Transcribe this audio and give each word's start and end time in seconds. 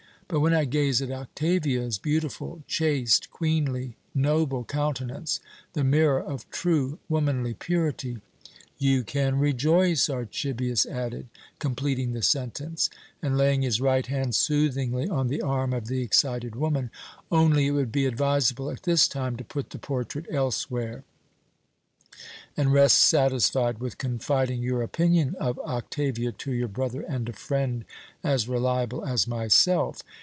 But 0.33 0.39
when 0.39 0.53
I 0.53 0.63
gaze 0.63 1.01
at 1.01 1.11
Octavia's 1.11 1.97
beautiful, 1.99 2.63
chaste, 2.65 3.29
queenly, 3.31 3.97
noble 4.15 4.63
countenance, 4.63 5.41
the 5.73 5.83
mirror 5.83 6.21
of 6.23 6.49
true 6.51 6.99
womanly 7.09 7.53
purity" 7.53 8.21
"You 8.77 9.03
can 9.03 9.37
rejoice," 9.39 10.09
Archibius 10.09 10.85
added, 10.85 11.27
completing 11.59 12.13
the 12.13 12.21
sentence, 12.21 12.89
and 13.21 13.37
laying 13.37 13.63
his 13.63 13.81
right 13.81 14.07
hand 14.07 14.33
soothingly 14.33 15.09
on 15.09 15.27
the 15.27 15.41
arm 15.41 15.73
of 15.73 15.87
the 15.87 16.01
excited 16.01 16.55
woman, 16.55 16.91
"only 17.29 17.67
it 17.67 17.71
would 17.71 17.91
be 17.91 18.05
advisable 18.05 18.69
at 18.71 18.83
this 18.83 19.09
time 19.09 19.35
to 19.35 19.43
put 19.43 19.71
the 19.71 19.79
portrait 19.79 20.27
elsewhere, 20.31 21.03
and 22.55 22.71
rest 22.71 22.99
satisfied 22.99 23.79
with 23.79 23.97
confiding 23.97 24.61
your 24.63 24.81
opinion 24.81 25.35
of 25.41 25.59
Octavia 25.59 26.31
to 26.33 26.53
your 26.53 26.67
brother 26.69 27.01
and 27.01 27.27
a 27.27 27.33
friend 27.33 27.83
as 28.23 28.47
reliable 28.47 29.03
as 29.05 29.27
myself. 29.27 30.01